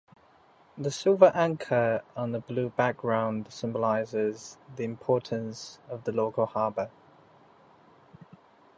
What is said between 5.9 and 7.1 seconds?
of the local harbor.